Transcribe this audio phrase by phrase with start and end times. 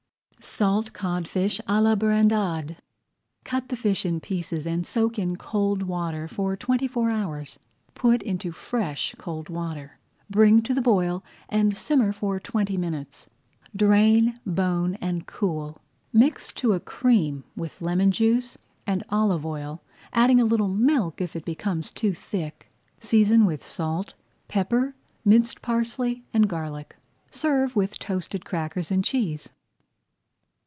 [0.43, 2.77] SALT CODFISH À LA BRANDADE
[3.43, 7.59] Cut the fish in pieces and soak in cold water for twenty four hours.
[7.93, 9.99] Put into fresh cold water,
[10.31, 13.29] bring to the boil, and simmer for twenty minutes.
[13.75, 15.79] Drain, bone, and cool.
[16.11, 18.57] Mix to a cream with lemon juice
[18.87, 22.67] and olive oil, adding a little milk if it becomes too thick.
[22.99, 24.15] Season with salt,
[24.47, 26.95] pepper, minced parsley, and garlic.
[27.29, 29.51] Serve with toasted crackers and cheese.